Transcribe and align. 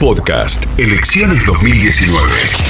Podcast 0.00 0.64
Elecciones 0.78 1.44
2019. 1.44 2.24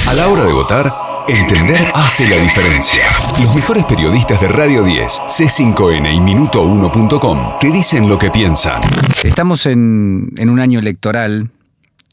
A 0.07 0.13
la 0.15 0.29
hora 0.29 0.45
de 0.45 0.51
votar, 0.51 0.91
entender 1.27 1.91
hace 1.93 2.27
la 2.27 2.37
diferencia. 2.37 3.03
Los 3.39 3.53
mejores 3.53 3.85
periodistas 3.85 4.41
de 4.41 4.47
Radio 4.47 4.83
10, 4.83 5.19
C5N 5.27 6.11
y 6.11 6.19
Minuto1.com 6.19 7.59
te 7.59 7.71
dicen 7.71 8.09
lo 8.09 8.17
que 8.17 8.31
piensan. 8.31 8.81
Estamos 9.23 9.67
en, 9.67 10.31
en 10.37 10.49
un 10.49 10.59
año 10.59 10.79
electoral 10.79 11.51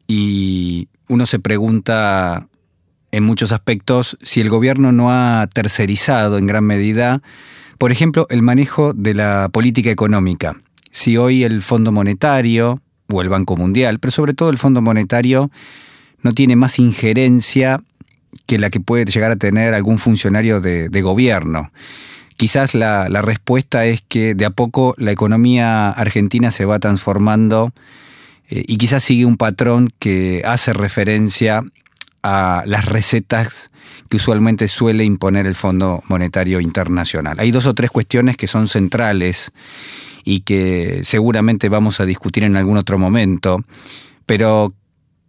y 0.06 0.88
uno 1.08 1.24
se 1.24 1.38
pregunta 1.38 2.48
en 3.10 3.24
muchos 3.24 3.52
aspectos 3.52 4.18
si 4.20 4.42
el 4.42 4.50
gobierno 4.50 4.92
no 4.92 5.10
ha 5.10 5.46
tercerizado 5.46 6.36
en 6.36 6.46
gran 6.46 6.64
medida, 6.64 7.22
por 7.78 7.90
ejemplo, 7.90 8.26
el 8.28 8.42
manejo 8.42 8.92
de 8.92 9.14
la 9.14 9.48
política 9.50 9.90
económica. 9.90 10.60
Si 10.90 11.16
hoy 11.16 11.42
el 11.42 11.62
Fondo 11.62 11.90
Monetario, 11.90 12.82
o 13.12 13.22
el 13.22 13.28
Banco 13.28 13.56
Mundial, 13.56 13.98
pero 13.98 14.12
sobre 14.12 14.34
todo 14.34 14.50
el 14.50 14.58
Fondo 14.58 14.82
Monetario 14.82 15.50
no 16.22 16.32
tiene 16.32 16.56
más 16.56 16.78
injerencia 16.78 17.80
que 18.46 18.58
la 18.58 18.70
que 18.70 18.80
puede 18.80 19.04
llegar 19.04 19.30
a 19.30 19.36
tener 19.36 19.74
algún 19.74 19.98
funcionario 19.98 20.60
de, 20.60 21.02
gobierno. 21.02 21.70
Quizás 22.36 22.74
la, 22.74 23.08
respuesta 23.22 23.86
es 23.86 24.02
que 24.06 24.34
de 24.34 24.44
a 24.44 24.50
poco 24.50 24.94
la 24.98 25.12
economía 25.12 25.90
argentina 25.90 26.50
se 26.50 26.64
va 26.64 26.78
transformando 26.78 27.72
eh, 28.48 28.62
y 28.66 28.76
quizás 28.76 29.02
sigue 29.02 29.24
un 29.24 29.36
patrón 29.36 29.88
que 29.98 30.42
hace 30.44 30.72
referencia 30.72 31.62
a 32.22 32.62
las 32.66 32.84
recetas 32.84 33.70
que 34.08 34.16
usualmente 34.16 34.68
suele 34.68 35.04
imponer 35.04 35.46
el 35.46 35.54
Fondo 35.54 36.02
Monetario 36.08 36.60
Internacional. 36.60 37.38
Hay 37.40 37.50
dos 37.50 37.66
o 37.66 37.74
tres 37.74 37.90
cuestiones 37.90 38.36
que 38.36 38.46
son 38.46 38.68
centrales 38.68 39.52
y 40.28 40.40
que 40.40 41.04
seguramente 41.04 41.68
vamos 41.68 42.00
a 42.00 42.04
discutir 42.04 42.42
en 42.42 42.56
algún 42.56 42.76
otro 42.76 42.98
momento, 42.98 43.64
pero 44.26 44.74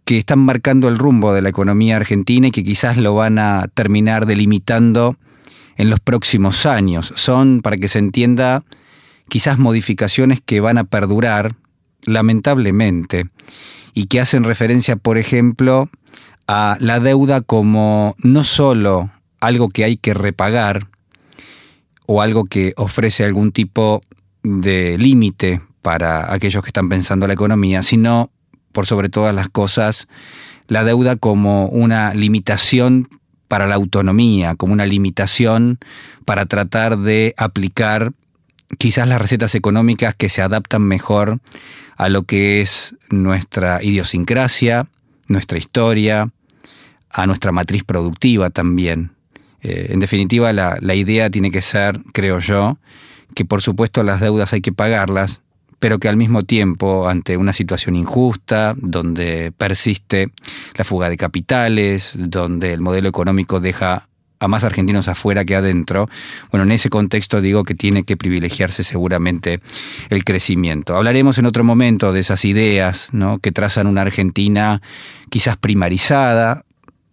que 0.04 0.18
están 0.18 0.40
marcando 0.40 0.88
el 0.88 0.98
rumbo 0.98 1.32
de 1.32 1.40
la 1.40 1.50
economía 1.50 1.94
argentina 1.96 2.48
y 2.48 2.50
que 2.50 2.64
quizás 2.64 2.96
lo 2.96 3.14
van 3.14 3.38
a 3.38 3.68
terminar 3.72 4.26
delimitando 4.26 5.16
en 5.76 5.88
los 5.88 6.00
próximos 6.00 6.66
años. 6.66 7.12
Son, 7.14 7.62
para 7.62 7.76
que 7.76 7.86
se 7.86 8.00
entienda, 8.00 8.64
quizás 9.28 9.60
modificaciones 9.60 10.40
que 10.44 10.58
van 10.58 10.78
a 10.78 10.84
perdurar, 10.84 11.54
lamentablemente, 12.04 13.28
y 13.94 14.06
que 14.06 14.20
hacen 14.20 14.42
referencia, 14.42 14.96
por 14.96 15.16
ejemplo, 15.16 15.88
a 16.48 16.76
la 16.80 16.98
deuda 16.98 17.40
como 17.40 18.16
no 18.18 18.42
solo 18.42 19.12
algo 19.38 19.68
que 19.68 19.84
hay 19.84 19.96
que 19.96 20.12
repagar 20.12 20.88
o 22.06 22.20
algo 22.20 22.46
que 22.46 22.72
ofrece 22.76 23.24
algún 23.24 23.52
tipo 23.52 24.00
de 24.42 24.96
límite 24.98 25.60
para 25.82 26.32
aquellos 26.32 26.62
que 26.62 26.68
están 26.68 26.88
pensando 26.88 27.26
la 27.26 27.32
economía, 27.32 27.82
sino, 27.82 28.30
por 28.72 28.86
sobre 28.86 29.08
todas 29.08 29.34
las 29.34 29.48
cosas, 29.48 30.08
la 30.66 30.84
deuda 30.84 31.16
como 31.16 31.66
una 31.68 32.14
limitación 32.14 33.08
para 33.48 33.66
la 33.66 33.76
autonomía, 33.76 34.54
como 34.54 34.74
una 34.74 34.86
limitación 34.86 35.78
para 36.24 36.46
tratar 36.46 36.98
de 36.98 37.34
aplicar 37.38 38.12
quizás 38.76 39.08
las 39.08 39.20
recetas 39.20 39.54
económicas 39.54 40.14
que 40.14 40.28
se 40.28 40.42
adaptan 40.42 40.82
mejor 40.82 41.40
a 41.96 42.08
lo 42.10 42.24
que 42.24 42.60
es 42.60 42.96
nuestra 43.10 43.82
idiosincrasia, 43.82 44.88
nuestra 45.28 45.58
historia, 45.58 46.30
a 47.10 47.26
nuestra 47.26 47.50
matriz 47.52 47.84
productiva 47.84 48.50
también. 48.50 49.12
Eh, 49.62 49.88
en 49.90 50.00
definitiva, 50.00 50.52
la, 50.52 50.76
la 50.80 50.94
idea 50.94 51.30
tiene 51.30 51.50
que 51.50 51.62
ser, 51.62 52.00
creo 52.12 52.38
yo, 52.38 52.78
que 53.34 53.44
por 53.44 53.62
supuesto 53.62 54.02
las 54.02 54.20
deudas 54.20 54.52
hay 54.52 54.60
que 54.60 54.72
pagarlas, 54.72 55.40
pero 55.78 55.98
que 55.98 56.08
al 56.08 56.16
mismo 56.16 56.42
tiempo, 56.42 57.08
ante 57.08 57.36
una 57.36 57.52
situación 57.52 57.94
injusta, 57.96 58.74
donde 58.76 59.52
persiste 59.56 60.30
la 60.76 60.84
fuga 60.84 61.08
de 61.08 61.16
capitales, 61.16 62.12
donde 62.14 62.72
el 62.72 62.80
modelo 62.80 63.08
económico 63.08 63.60
deja 63.60 64.08
a 64.40 64.48
más 64.48 64.64
argentinos 64.64 65.08
afuera 65.08 65.44
que 65.44 65.56
adentro, 65.56 66.08
bueno, 66.50 66.64
en 66.64 66.72
ese 66.72 66.90
contexto 66.90 67.40
digo 67.40 67.64
que 67.64 67.74
tiene 67.74 68.04
que 68.04 68.16
privilegiarse 68.16 68.84
seguramente 68.84 69.60
el 70.10 70.24
crecimiento. 70.24 70.96
Hablaremos 70.96 71.38
en 71.38 71.46
otro 71.46 71.64
momento 71.64 72.12
de 72.12 72.20
esas 72.20 72.44
ideas 72.44 73.08
¿no? 73.12 73.38
que 73.38 73.52
trazan 73.52 73.86
una 73.86 74.02
Argentina 74.02 74.80
quizás 75.28 75.56
primarizada 75.56 76.62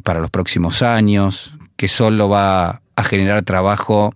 para 0.04 0.20
los 0.20 0.30
próximos 0.30 0.84
años, 0.84 1.56
que 1.78 1.88
solo 1.88 2.30
va 2.30 2.82
generar 3.06 3.44
trabajo 3.44 4.14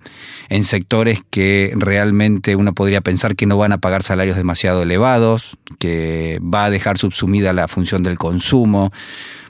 en 0.50 0.64
sectores 0.66 1.22
que 1.30 1.72
realmente 1.76 2.56
uno 2.56 2.74
podría 2.74 3.02
pensar 3.02 3.36
que 3.36 3.46
no 3.46 3.58
van 3.58 3.72
a 3.72 3.78
pagar 3.78 4.04
salarios 4.04 4.36
demasiado 4.36 4.84
elevados, 4.84 5.58
que 5.80 6.40
va 6.42 6.66
a 6.66 6.70
dejar 6.70 6.98
subsumida 6.98 7.54
la 7.54 7.68
función 7.68 8.04
del 8.04 8.18
consumo. 8.18 8.92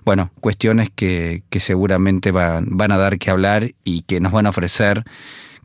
Bueno, 0.05 0.31
cuestiones 0.39 0.89
que, 0.93 1.43
seguramente 1.57 2.31
van, 2.31 2.65
van, 2.69 2.91
a 2.91 2.97
dar 2.97 3.17
que 3.17 3.29
hablar 3.31 3.71
y 3.83 4.01
que 4.03 4.19
nos 4.19 4.31
van 4.31 4.45
a 4.45 4.49
ofrecer, 4.49 5.03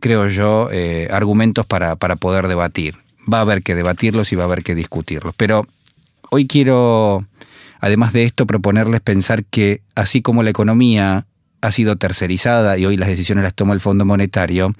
creo 0.00 0.28
yo, 0.28 0.68
eh, 0.70 1.08
argumentos 1.10 1.66
para, 1.66 1.96
para 1.96 2.16
poder 2.16 2.48
debatir. 2.48 2.96
Va 3.32 3.38
a 3.38 3.42
haber 3.42 3.62
que 3.62 3.74
debatirlos 3.74 4.32
y 4.32 4.36
va 4.36 4.42
a 4.44 4.46
haber 4.46 4.62
que 4.62 4.74
discutirlos. 4.74 5.34
Pero 5.36 5.66
hoy 6.30 6.46
quiero, 6.46 7.26
además 7.80 8.12
de 8.12 8.24
esto, 8.24 8.46
proponerles 8.46 9.00
pensar 9.00 9.44
que 9.44 9.80
así 9.94 10.20
como 10.20 10.42
la 10.42 10.50
economía 10.50 11.26
ha 11.64 11.70
sido 11.70 11.96
tercerizada 11.96 12.78
y 12.78 12.86
hoy 12.86 12.96
las 12.96 13.08
decisiones 13.08 13.44
las 13.44 13.54
toma 13.54 13.74
el 13.74 13.80
Fondo 13.80 14.04
Monetario, 14.04 14.74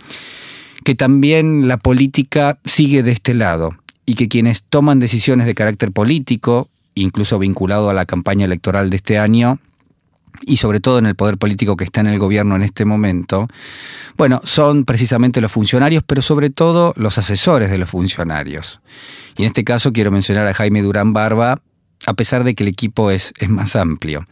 que 0.85 0.95
también 0.95 1.67
la 1.67 1.79
política 1.79 2.59
sigue 2.65 3.03
de 3.03 3.13
este 3.13 3.35
lado 3.35 3.71
y 4.07 4.15
que 4.15 4.29
quienes 4.29 4.63
toman 4.63 5.01
decisiones 5.01 5.47
de 5.47 5.55
carácter 5.55 5.93
político, 5.93 6.69
incluso 6.95 7.39
vinculado 7.39 7.89
a 7.89 7.95
la 7.95 8.05
campaña 8.05 8.45
electoral 8.45 8.91
de 8.91 8.97
este 8.97 9.19
año, 9.19 9.59
y 10.47 10.57
sobre 10.57 10.81
todo 10.81 10.99
en 10.99 11.07
el 11.07 11.15
poder 11.15 11.39
político 11.39 11.77
que 11.77 11.85
está 11.85 12.01
en 12.01 12.09
el 12.09 12.19
gobierno 12.19 12.57
en 12.57 12.63
este 12.63 12.85
momento, 12.85 13.49
bueno, 14.17 14.41
son 14.45 14.85
precisamente 14.85 15.41
los 15.41 15.53
funcionarios, 15.53 16.03
pero 16.07 16.23
sobre 16.23 16.51
todo 16.51 16.93
los 16.97 17.19
asesores 17.19 17.71
de 17.71 17.79
los 17.79 17.89
funcionarios. 17.89 18.81
Y 19.37 19.43
en 19.43 19.47
este 19.47 19.65
caso 19.65 19.93
quiero 19.93 20.11
mencionar 20.11 20.47
a 20.47 20.55
Jaime 20.55 20.83
Durán 20.83 21.13
Barba, 21.13 21.61
a 22.07 22.15
pesar 22.15 22.45
de 22.45 22.55
que 22.55 22.65
el 22.65 22.69
equipo 22.69 23.11
es, 23.11 23.33
es 23.39 23.49
más 23.49 23.77
amplio. 23.77 24.27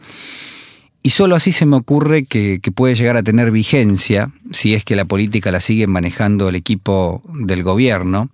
Y 1.05 1.09
solo 1.09 1.35
así 1.35 1.51
se 1.51 1.65
me 1.65 1.75
ocurre 1.75 2.23
que, 2.23 2.61
puede 2.73 2.95
llegar 2.95 3.17
a 3.17 3.23
tener 3.23 3.51
vigencia, 3.51 4.31
si 4.51 4.73
es 4.73 4.85
que 4.85 4.95
la 4.95 5.03
política 5.03 5.51
la 5.51 5.59
sigue 5.59 5.85
manejando 5.85 6.47
el 6.47 6.55
equipo 6.55 7.21
del 7.33 7.61
gobierno, 7.61 8.29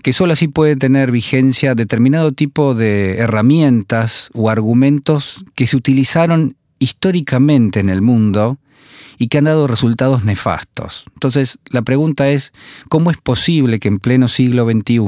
que 0.00 0.12
solo 0.12 0.32
así 0.34 0.46
puede 0.46 0.76
tener 0.76 1.10
vigencia 1.10 1.74
determinado 1.74 2.30
tipo 2.30 2.76
de 2.76 3.18
herramientas 3.18 4.30
o 4.32 4.48
argumentos 4.48 5.44
que 5.56 5.66
se 5.66 5.76
utilizaron 5.76 6.56
históricamente 6.78 7.80
en 7.80 7.88
el 7.88 8.00
mundo 8.00 8.58
y 9.18 9.26
que 9.26 9.38
han 9.38 9.44
dado 9.44 9.66
resultados 9.66 10.24
nefastos. 10.24 11.04
Entonces, 11.14 11.58
la 11.70 11.82
pregunta 11.82 12.28
es, 12.28 12.52
¿cómo 12.88 13.10
es 13.10 13.16
posible 13.16 13.80
que 13.80 13.88
en 13.88 13.98
pleno 13.98 14.28
siglo 14.28 14.70
XXI 14.70 15.00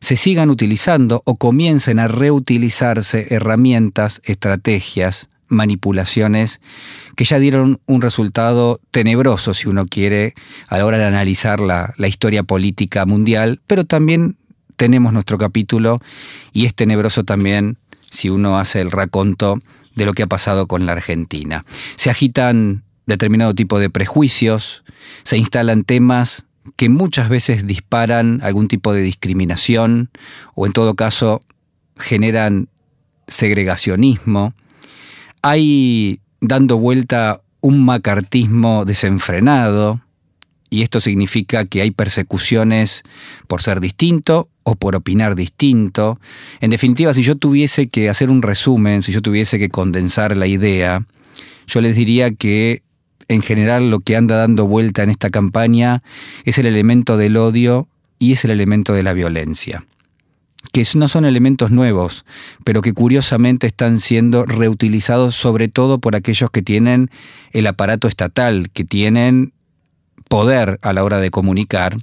se 0.00 0.16
sigan 0.16 0.48
utilizando 0.48 1.22
o 1.26 1.36
comiencen 1.36 1.98
a 1.98 2.08
reutilizarse 2.08 3.26
herramientas, 3.34 4.22
estrategias, 4.24 5.28
manipulaciones 5.48 6.60
que 7.16 7.24
ya 7.24 7.38
dieron 7.38 7.80
un 7.86 8.02
resultado 8.02 8.80
tenebroso, 8.90 9.54
si 9.54 9.68
uno 9.68 9.86
quiere, 9.86 10.34
a 10.68 10.78
la 10.78 10.86
hora 10.86 10.98
de 10.98 11.04
analizar 11.04 11.60
la, 11.60 11.94
historia 11.98 12.42
política 12.42 13.06
mundial, 13.06 13.60
pero 13.66 13.84
también 13.84 14.36
tenemos 14.76 15.12
nuestro 15.12 15.38
capítulo 15.38 15.98
y 16.52 16.66
es 16.66 16.74
tenebroso 16.74 17.24
también 17.24 17.78
si 18.10 18.28
uno 18.28 18.58
hace 18.58 18.80
el 18.80 18.90
raconto 18.90 19.58
de 19.94 20.04
lo 20.04 20.12
que 20.12 20.22
ha 20.22 20.26
pasado 20.26 20.66
con 20.66 20.86
la 20.86 20.92
Argentina. 20.92 21.64
Se 21.96 22.10
agitan 22.10 22.84
determinado 23.06 23.54
tipo 23.54 23.78
de 23.78 23.90
prejuicios, 23.90 24.84
se 25.24 25.38
instalan 25.38 25.84
temas 25.84 26.44
que 26.76 26.88
muchas 26.88 27.28
veces 27.28 27.66
disparan 27.66 28.40
algún 28.42 28.68
tipo 28.68 28.92
de 28.92 29.02
discriminación 29.02 30.10
o 30.54 30.66
en 30.66 30.72
todo 30.72 30.94
caso 30.94 31.40
generan 31.96 32.68
segregacionismo, 33.28 34.54
hay 35.42 36.20
dando 36.40 36.78
vuelta 36.78 37.40
un 37.60 37.84
macartismo 37.84 38.84
desenfrenado, 38.84 40.00
y 40.70 40.82
esto 40.82 41.00
significa 41.00 41.64
que 41.64 41.80
hay 41.80 41.90
persecuciones 41.90 43.02
por 43.46 43.62
ser 43.62 43.80
distinto 43.80 44.48
o 44.62 44.74
por 44.74 44.96
opinar 44.96 45.34
distinto. 45.34 46.18
En 46.60 46.70
definitiva, 46.70 47.14
si 47.14 47.22
yo 47.22 47.36
tuviese 47.36 47.88
que 47.88 48.08
hacer 48.08 48.30
un 48.30 48.42
resumen, 48.42 49.02
si 49.02 49.12
yo 49.12 49.22
tuviese 49.22 49.58
que 49.58 49.68
condensar 49.68 50.36
la 50.36 50.46
idea, 50.46 51.06
yo 51.66 51.80
les 51.80 51.96
diría 51.96 52.32
que 52.32 52.82
en 53.28 53.42
general 53.42 53.90
lo 53.90 54.00
que 54.00 54.16
anda 54.16 54.36
dando 54.36 54.66
vuelta 54.66 55.02
en 55.02 55.10
esta 55.10 55.30
campaña 55.30 56.02
es 56.44 56.58
el 56.58 56.66
elemento 56.66 57.16
del 57.16 57.36
odio 57.36 57.88
y 58.18 58.32
es 58.32 58.44
el 58.44 58.50
elemento 58.50 58.92
de 58.92 59.02
la 59.02 59.12
violencia 59.12 59.84
que 60.72 60.86
no 60.94 61.08
son 61.08 61.24
elementos 61.24 61.70
nuevos, 61.70 62.24
pero 62.64 62.82
que 62.82 62.92
curiosamente 62.92 63.66
están 63.66 64.00
siendo 64.00 64.44
reutilizados 64.44 65.34
sobre 65.34 65.68
todo 65.68 65.98
por 65.98 66.16
aquellos 66.16 66.50
que 66.50 66.62
tienen 66.62 67.08
el 67.52 67.66
aparato 67.66 68.08
estatal, 68.08 68.70
que 68.72 68.84
tienen 68.84 69.52
poder 70.28 70.78
a 70.82 70.92
la 70.92 71.04
hora 71.04 71.18
de 71.18 71.30
comunicar, 71.30 71.96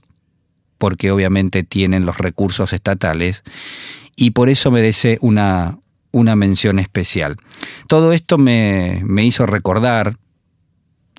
porque 0.77 1.11
obviamente 1.11 1.63
tienen 1.63 2.05
los 2.05 2.17
recursos 2.17 2.73
estatales, 2.73 3.43
y 4.15 4.31
por 4.31 4.49
eso 4.49 4.71
merece 4.71 5.17
una, 5.21 5.79
una 6.11 6.35
mención 6.35 6.79
especial. 6.79 7.37
Todo 7.87 8.13
esto 8.13 8.37
me, 8.37 9.01
me 9.05 9.25
hizo 9.25 9.45
recordar 9.45 10.17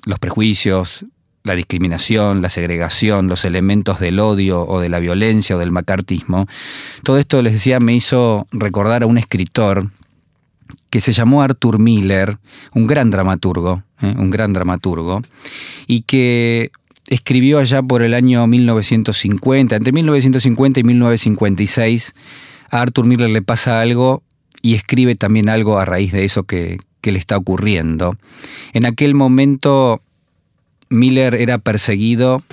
los 0.05 0.19
prejuicios, 0.19 1.05
la 1.45 1.55
discriminación, 1.55 2.41
la 2.41 2.49
segregación, 2.49 3.27
los 3.27 3.45
elementos 3.45 3.99
del 3.99 4.19
odio 4.19 4.65
o 4.67 4.79
de 4.79 4.89
la 4.89 4.99
violencia 4.99 5.55
o 5.55 5.59
del 5.59 5.71
macartismo. 5.71 6.47
Todo 7.03 7.19
esto, 7.19 7.41
les 7.41 7.53
decía, 7.53 7.79
me 7.79 7.93
hizo 7.93 8.47
recordar 8.51 9.03
a 9.03 9.05
un 9.05 9.17
escritor 9.17 9.91
que 10.89 10.99
se 11.01 11.13
llamó 11.13 11.43
Arthur 11.43 11.77
Miller, 11.77 12.39
un 12.73 12.87
gran 12.87 13.11
dramaturgo, 13.11 13.83
¿eh? 14.01 14.13
un 14.17 14.31
gran 14.31 14.53
dramaturgo, 14.53 15.21
y 15.85 16.01
que 16.01 16.71
escribió 17.07 17.59
allá 17.59 17.83
por 17.83 18.01
el 18.01 18.15
año 18.15 18.47
1950, 18.47 19.75
entre 19.75 19.91
1950 19.91 20.79
y 20.79 20.83
1956, 20.83 22.15
a 22.71 22.81
Arthur 22.81 23.05
Miller 23.05 23.29
le 23.29 23.43
pasa 23.43 23.81
algo 23.81 24.23
y 24.63 24.73
escribe 24.73 25.13
también 25.13 25.47
algo 25.47 25.77
a 25.77 25.85
raíz 25.85 26.11
de 26.11 26.25
eso 26.25 26.43
que, 26.43 26.79
que 27.01 27.11
le 27.11 27.19
está 27.19 27.37
ocurriendo. 27.37 28.17
En 28.73 28.85
aquel 28.85 29.13
momento 29.13 30.01
Miller 30.89 31.35
era 31.35 31.57
perseguido 31.57 32.43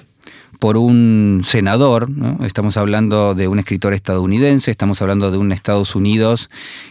por 0.58 0.76
un 0.76 1.40
senador, 1.44 2.08
estamos 2.44 2.76
hablando 2.76 3.34
de 3.34 3.48
un 3.48 3.58
escritor 3.58 3.94
estadounidense, 3.94 4.70
estamos 4.70 5.02
hablando 5.02 5.32
de 5.32 5.38
un 5.38 5.50
Estados 5.50 5.96
Unidos 5.96 6.48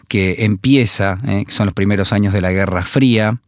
que 0.09 0.43
empieza, 0.43 1.19
¿eh? 1.25 1.45
que 1.45 1.53
son 1.53 1.67
los 1.67 1.73
primeros 1.73 2.11
años 2.11 2.33
de 2.33 2.41
la 2.41 2.51
Guerra 2.51 2.81
Fría, 2.81 3.39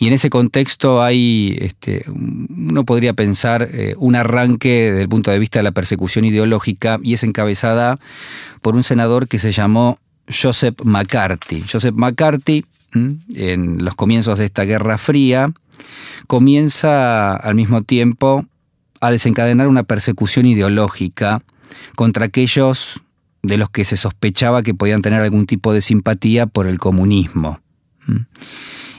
y 0.00 0.06
en 0.06 0.14
ese 0.14 0.30
contexto 0.30 1.02
hay, 1.02 1.58
este, 1.60 2.04
uno 2.08 2.84
podría 2.84 3.12
pensar, 3.12 3.68
eh, 3.70 3.94
un 3.98 4.16
arranque 4.16 4.92
desde 4.92 5.02
el 5.02 5.08
punto 5.10 5.30
de 5.30 5.38
vista 5.38 5.58
de 5.58 5.64
la 5.64 5.72
persecución 5.72 6.24
ideológica 6.24 6.98
y 7.02 7.12
es 7.12 7.22
encabezada 7.22 7.98
por 8.62 8.76
un 8.76 8.82
senador 8.82 9.28
que 9.28 9.38
se 9.38 9.52
llamó 9.52 9.98
Joseph 10.26 10.76
McCarthy. 10.84 11.62
Joseph 11.70 11.94
McCarthy, 11.94 12.64
en 12.92 13.84
los 13.84 13.94
comienzos 13.94 14.38
de 14.38 14.46
esta 14.46 14.64
Guerra 14.64 14.98
Fría, 14.98 15.52
comienza 16.26 17.34
al 17.36 17.54
mismo 17.54 17.82
tiempo 17.82 18.46
a 19.00 19.10
desencadenar 19.10 19.68
una 19.68 19.82
persecución 19.82 20.46
ideológica 20.46 21.42
contra 21.96 22.26
aquellos 22.26 23.02
de 23.42 23.56
los 23.56 23.70
que 23.70 23.84
se 23.84 23.96
sospechaba 23.96 24.62
que 24.62 24.74
podían 24.74 25.02
tener 25.02 25.22
algún 25.22 25.46
tipo 25.46 25.72
de 25.72 25.80
simpatía 25.80 26.46
por 26.46 26.66
el 26.66 26.78
comunismo. 26.78 27.60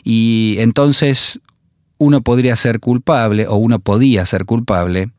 Y 0.04 0.56
entonces 0.60 1.40
uno 1.98 2.22
podría 2.22 2.56
ser 2.56 2.80
culpable, 2.80 3.48
o 3.48 3.58
uno 3.58 3.80
podía 3.80 4.26
ser 4.26 4.46
culpable, 4.46 5.12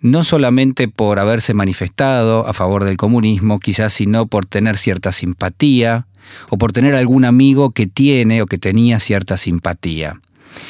no 0.00 0.22
solamente 0.22 0.86
por 0.86 1.18
haberse 1.18 1.54
manifestado 1.54 2.46
a 2.46 2.52
favor 2.52 2.84
del 2.84 2.98
comunismo, 2.98 3.58
quizás 3.58 3.94
sino 3.94 4.26
por 4.26 4.44
tener 4.44 4.76
cierta 4.76 5.12
simpatía, 5.12 6.06
o 6.50 6.58
por 6.58 6.72
tener 6.72 6.94
algún 6.94 7.24
amigo 7.24 7.70
que 7.70 7.86
tiene 7.86 8.42
o 8.42 8.46
que 8.46 8.58
tenía 8.58 9.00
cierta 9.00 9.36
simpatía. 9.36 10.20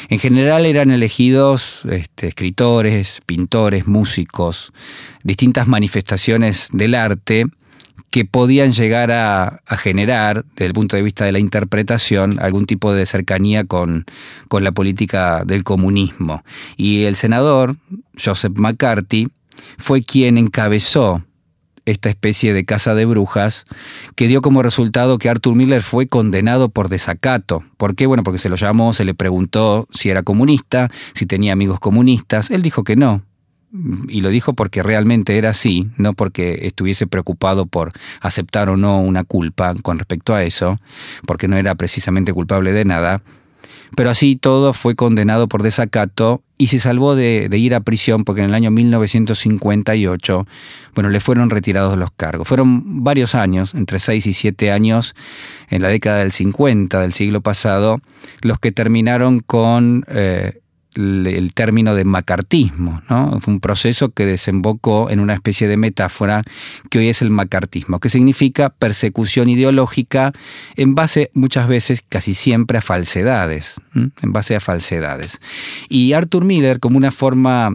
En 0.09 0.19
general 0.19 0.67
eran 0.67 0.91
elegidos 0.91 1.85
este, 1.85 2.29
escritores, 2.29 3.21
pintores, 3.27 3.87
músicos, 3.87 4.73
distintas 5.23 5.67
manifestaciones 5.67 6.69
del 6.73 6.95
arte 6.95 7.47
que 8.11 8.25
podían 8.25 8.71
llegar 8.71 9.11
a, 9.11 9.61
generar, 9.77 10.45
desde 10.55 10.67
el 10.67 10.73
punto 10.73 10.95
de 10.95 11.03
vista 11.03 11.25
de 11.25 11.33
la 11.33 11.41
interpretación, 11.41 12.39
algún 12.41 12.65
tipo 12.65 12.93
de 12.93 13.07
cercanía 13.07 13.65
con, 13.65 14.05
con 14.47 14.63
la 14.63 14.71
política 14.71 15.43
del 15.45 15.65
comunismo. 15.65 16.45
Y 16.77 17.05
el 17.05 17.17
senador, 17.17 17.77
Joseph 18.17 18.57
McCarthy, 18.57 19.27
fue 19.79 20.05
quien 20.05 20.39
encabezó 20.39 21.25
esta 21.87 22.09
especie 22.09 22.53
de 22.53 22.65
casa 22.65 22.95
de 22.95 23.05
brujas 23.05 23.65
que 24.17 24.29
dio 24.29 24.43
como 24.43 24.63
resultado 24.63 25.19
que 25.19 25.29
Arthur 25.29 25.55
Miller 25.55 25.83
fue 25.83 26.07
condenado 26.07 26.69
por 26.69 26.89
desacato. 26.89 27.65
¿Por 27.77 27.95
qué? 27.95 28.07
Bueno, 28.07 28.23
porque 28.23 28.39
se 28.39 28.49
lo 28.49 28.57
llamó, 28.57 28.93
se 28.93 29.05
le 29.05 29.15
preguntó 29.15 29.87
si 29.93 30.11
era 30.11 30.23
comunista, 30.23 30.91
si 31.15 31.27
tenía 31.27 31.53
amigos 31.53 31.81
comunistas. 31.81 32.51
Él 32.51 32.63
dijo 32.63 32.85
que 32.85 32.97
no, 32.97 33.23
y 34.09 34.21
lo 34.21 34.29
dijo 34.29 34.55
porque 34.55 34.83
realmente 34.83 35.37
era 35.37 35.51
así, 35.51 35.91
no 35.97 36.13
porque 36.13 36.61
estuviese 36.63 37.09
preocupado 37.09 37.67
por 37.67 37.91
aceptar 38.21 38.69
o 38.69 38.77
no 38.77 39.01
una 39.01 39.25
culpa 39.25 39.75
con 39.83 39.99
respecto 39.99 40.35
a 40.35 40.45
eso, 40.45 40.79
porque 41.27 41.49
no 41.49 41.57
era 41.57 41.75
precisamente 41.75 42.33
culpable 42.33 42.73
de 42.73 42.85
nada. 42.85 43.23
Pero 43.97 44.11
así 44.11 44.37
todo 44.37 44.73
fue 44.73 44.95
condenado 44.95 45.49
por 45.49 45.63
desacato 45.63 46.43
y 46.57 46.69
se 46.69 46.79
salvó 46.79 47.17
de, 47.17 47.49
ir 47.53 47.75
a 47.75 47.81
prisión 47.81 48.25
porque 48.25 48.41
en 48.41 48.49
el 48.49 48.55
año 48.55 48.71
1958, 48.71 50.47
bueno, 50.95 51.11
le 51.11 51.21
fueron 51.21 51.51
retirados 51.51 51.99
los 51.99 52.11
cargos. 52.13 52.47
Fueron 52.47 53.05
varios 53.05 53.35
años, 53.35 53.75
entre 53.75 53.99
6 53.99 54.27
y 54.27 54.33
7 54.33 54.71
años, 54.71 55.15
en 55.69 55.83
la 55.83 55.89
década 55.89 56.19
del 56.19 56.33
50 56.33 57.01
del 57.01 57.13
siglo 57.13 57.41
pasado, 57.41 58.01
los 58.41 58.59
que 58.59 58.73
terminaron 58.73 59.41
con 59.41 60.05
eh, 60.09 60.61
el 60.95 61.53
término 61.55 61.95
de 61.95 62.05
macartismo. 62.05 63.03
¿no? 63.09 63.41
Fue 63.41 63.55
un 63.55 63.61
proceso 63.61 64.11
que 64.11 64.27
desembocó 64.27 65.11
en 65.11 65.21
una 65.21 65.35
especie 65.35 65.69
de 65.69 65.77
metáfora 65.77 66.43
que 66.91 66.99
hoy 66.99 67.09
es 67.09 67.23
el 67.23 67.31
macartismo, 67.31 68.01
que 68.01 68.09
significa 68.09 68.71
persecución 68.71 69.49
ideológica 69.49 70.33
en 70.77 70.95
base 70.95 71.31
muchas 71.35 71.69
veces, 71.69 72.03
casi 72.09 72.35
siempre, 72.35 72.79
a 72.79 72.83
falsedades. 72.83 73.81
En 73.95 74.33
base 74.33 74.57
a 74.57 74.61
falsedades. 74.61 75.41
Y 75.89 76.13
Arthur 76.13 76.45
Miller, 76.45 76.81
como 76.81 76.97
una 76.97 77.11
forma 77.11 77.73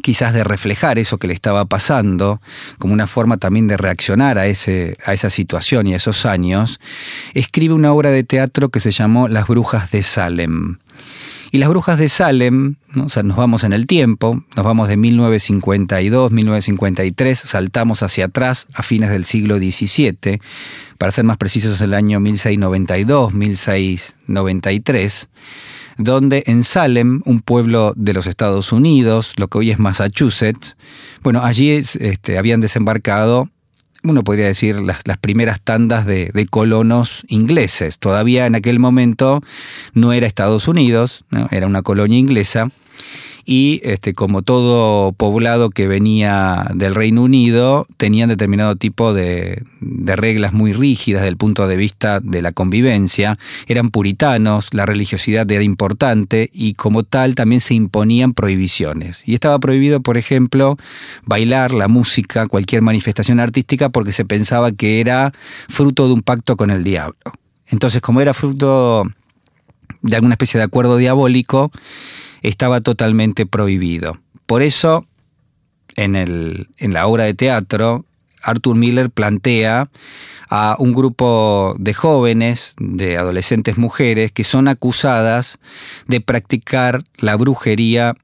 quizás 0.00 0.32
de 0.32 0.42
reflejar 0.44 0.98
eso 0.98 1.18
que 1.18 1.26
le 1.26 1.34
estaba 1.34 1.66
pasando, 1.66 2.40
como 2.78 2.94
una 2.94 3.06
forma 3.06 3.36
también 3.36 3.68
de 3.68 3.76
reaccionar 3.76 4.38
a, 4.38 4.46
ese, 4.46 4.96
a 5.04 5.12
esa 5.12 5.28
situación 5.28 5.86
y 5.86 5.94
a 5.94 5.96
esos 5.96 6.24
años, 6.24 6.80
escribe 7.34 7.74
una 7.74 7.92
obra 7.92 8.10
de 8.10 8.24
teatro 8.24 8.70
que 8.70 8.80
se 8.80 8.90
llamó 8.90 9.28
Las 9.28 9.46
Brujas 9.46 9.90
de 9.90 10.02
Salem. 10.02 10.78
Y 11.54 11.58
las 11.58 11.68
brujas 11.68 11.98
de 11.98 12.08
Salem, 12.08 12.76
o 12.96 13.10
sea, 13.10 13.22
nos 13.22 13.36
vamos 13.36 13.62
en 13.62 13.74
el 13.74 13.86
tiempo, 13.86 14.42
nos 14.56 14.64
vamos 14.64 14.88
de 14.88 14.96
1952, 14.96 16.32
1953, 16.32 17.38
saltamos 17.38 18.02
hacia 18.02 18.24
atrás 18.24 18.66
a 18.72 18.82
fines 18.82 19.10
del 19.10 19.26
siglo 19.26 19.58
XVII, 19.58 20.40
para 20.96 21.12
ser 21.12 21.24
más 21.24 21.36
precisos 21.36 21.78
el 21.82 21.92
año 21.92 22.20
1692, 22.20 23.34
1693, 23.34 25.28
donde 25.98 26.42
en 26.46 26.64
Salem, 26.64 27.20
un 27.26 27.42
pueblo 27.42 27.92
de 27.96 28.14
los 28.14 28.26
Estados 28.26 28.72
Unidos, 28.72 29.34
lo 29.36 29.48
que 29.48 29.58
hoy 29.58 29.72
es 29.72 29.78
Massachusetts, 29.78 30.78
bueno, 31.22 31.44
allí 31.44 31.70
este, 31.72 32.38
habían 32.38 32.62
desembarcado 32.62 33.50
uno 34.02 34.24
podría 34.24 34.46
decir, 34.46 34.80
las, 34.80 35.06
las 35.06 35.18
primeras 35.18 35.60
tandas 35.60 36.06
de, 36.06 36.30
de, 36.32 36.46
colonos 36.46 37.24
ingleses. 37.28 37.98
Todavía 37.98 38.46
en 38.46 38.54
aquel 38.54 38.78
momento 38.78 39.40
no 39.94 40.12
era 40.12 40.26
Estados 40.26 40.68
Unidos, 40.68 41.24
era 41.50 41.66
una 41.66 41.82
colonia 41.82 42.18
inglesa 42.18 42.68
y 43.44 43.80
este, 43.84 44.14
como 44.14 44.42
todo 44.42 45.12
poblado 45.12 45.70
que 45.70 45.88
venía 45.88 46.66
del 46.74 46.94
Reino 46.94 47.22
Unido, 47.22 47.86
tenían 47.96 48.28
determinado 48.28 48.76
tipo 48.76 49.12
de, 49.12 49.64
reglas 49.80 50.52
muy 50.52 50.72
rígidas 50.72 51.22
desde 51.22 51.30
el 51.30 51.36
punto 51.36 51.66
de 51.66 51.76
vista 51.76 52.20
de 52.20 52.42
la 52.42 52.52
convivencia, 52.52 53.38
eran 53.66 53.90
puritanos, 53.90 54.72
la 54.72 54.86
religiosidad 54.86 55.50
era 55.50 55.64
importante 55.64 56.50
y 56.52 56.74
como 56.74 57.02
tal 57.02 57.34
también 57.34 57.60
se 57.60 57.74
imponían 57.74 58.34
prohibiciones. 58.34 59.22
Y 59.26 59.34
estaba 59.34 59.58
prohibido, 59.58 60.00
por 60.00 60.18
ejemplo, 60.18 60.76
bailar, 61.24 61.72
la 61.72 61.88
música, 61.88 62.46
cualquier 62.46 62.82
manifestación 62.82 63.40
artística 63.40 63.88
porque 63.88 64.12
se 64.12 64.24
pensaba 64.24 64.72
que 64.72 65.00
era 65.00 65.32
fruto 65.68 66.06
de 66.06 66.14
un 66.14 66.22
pacto 66.22 66.56
con 66.56 66.70
el 66.70 66.84
diablo. 66.84 67.16
Entonces, 67.68 68.02
como 68.02 68.20
era 68.20 68.34
fruto 68.34 69.04
de 70.02 70.16
alguna 70.16 70.34
especie 70.34 70.58
de 70.58 70.64
acuerdo 70.64 70.96
diabólico, 70.96 71.70
estaba 72.42 72.80
totalmente 72.80 73.46
prohibido. 73.46 74.18
Por 74.46 74.62
eso, 74.62 75.06
en, 75.96 76.16
el, 76.16 76.68
en 76.78 76.92
la 76.92 77.06
obra 77.06 77.24
de 77.24 77.34
teatro, 77.34 78.04
Arthur 78.42 78.76
Miller 78.76 79.10
plantea 79.10 79.88
a 80.50 80.76
un 80.78 80.92
grupo 80.92 81.74
de 81.78 81.94
jóvenes, 81.94 82.74
de 82.78 83.16
adolescentes 83.16 83.78
mujeres, 83.78 84.32
que 84.32 84.44
son 84.44 84.68
acusadas 84.68 85.58
de 86.06 86.20
practicar 86.20 87.02
la 87.16 87.36
brujería 87.36 88.14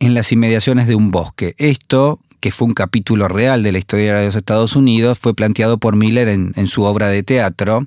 en 0.00 0.14
las 0.14 0.32
inmediaciones 0.32 0.86
de 0.86 0.94
un 0.94 1.10
bosque. 1.10 1.54
Esto, 1.58 2.20
que 2.40 2.52
fue 2.52 2.68
un 2.68 2.74
capítulo 2.74 3.28
real 3.28 3.62
de 3.62 3.72
la 3.72 3.78
historia 3.78 4.14
de 4.14 4.26
los 4.26 4.36
Estados 4.36 4.76
Unidos, 4.76 5.18
fue 5.18 5.34
planteado 5.34 5.76
por 5.76 5.96
Miller 5.96 6.28
en, 6.28 6.52
en 6.56 6.68
su 6.68 6.84
obra 6.84 7.08
de 7.08 7.22
teatro. 7.22 7.86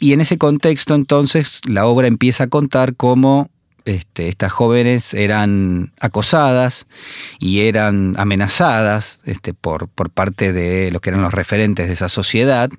Y 0.00 0.12
en 0.12 0.20
ese 0.20 0.36
contexto 0.36 0.94
entonces 0.94 1.60
la 1.68 1.86
obra 1.86 2.08
empieza 2.08 2.44
a 2.44 2.48
contar 2.48 2.96
cómo 2.96 3.48
este, 3.84 4.28
estas 4.28 4.52
jóvenes 4.52 5.14
eran 5.14 5.92
acosadas 6.00 6.86
y 7.38 7.60
eran 7.60 8.14
amenazadas 8.18 9.20
este, 9.24 9.54
por, 9.54 9.88
por 9.88 10.10
parte 10.10 10.52
de 10.52 10.90
los 10.90 11.00
que 11.00 11.10
eran 11.10 11.22
los 11.22 11.34
referentes 11.34 11.86
de 11.86 11.92
esa 11.92 12.08
sociedad 12.08 12.70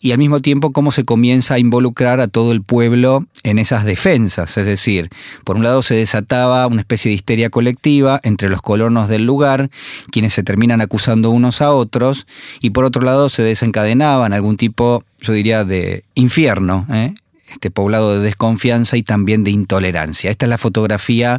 y 0.00 0.12
al 0.12 0.18
mismo 0.18 0.40
tiempo 0.40 0.72
cómo 0.72 0.92
se 0.92 1.04
comienza 1.04 1.54
a 1.54 1.58
involucrar 1.58 2.20
a 2.20 2.28
todo 2.28 2.52
el 2.52 2.62
pueblo 2.62 3.26
en 3.42 3.58
esas 3.58 3.84
defensas. 3.84 4.56
Es 4.56 4.66
decir, 4.66 5.08
por 5.44 5.56
un 5.56 5.64
lado 5.64 5.82
se 5.82 5.94
desataba 5.94 6.66
una 6.66 6.80
especie 6.80 7.08
de 7.08 7.16
histeria 7.16 7.50
colectiva 7.50 8.20
entre 8.22 8.48
los 8.48 8.62
colonos 8.62 9.08
del 9.08 9.26
lugar, 9.26 9.70
quienes 10.12 10.32
se 10.32 10.42
terminan 10.42 10.80
acusando 10.80 11.30
unos 11.30 11.60
a 11.60 11.72
otros, 11.72 12.26
y 12.60 12.70
por 12.70 12.84
otro 12.84 13.02
lado 13.02 13.28
se 13.28 13.42
desencadenaban 13.42 14.32
algún 14.32 14.56
tipo 14.56 15.02
yo 15.20 15.32
diría, 15.32 15.64
de 15.64 16.04
infierno, 16.14 16.86
¿eh? 16.92 17.14
Este 17.50 17.70
poblado 17.70 18.14
de 18.14 18.20
desconfianza 18.20 18.96
y 18.96 19.02
también 19.02 19.44
de 19.44 19.50
intolerancia. 19.50 20.30
Esta 20.30 20.46
es 20.46 20.50
la 20.50 20.58
fotografía 20.58 21.38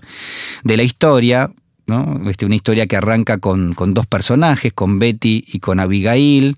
de 0.64 0.78
la 0.78 0.84
historia, 0.84 1.52
¿no? 1.86 2.30
Este, 2.30 2.46
una 2.46 2.56
historia 2.56 2.88
que 2.88 2.98
arranca 2.98 3.38
con, 3.38 3.74
con, 3.74 3.92
dos 3.92 4.08
personajes, 4.08 4.74
con 4.74 5.00
Betty 5.00 5.44
y 5.48 5.60
con 5.60 5.80
Abigail, 5.80 6.56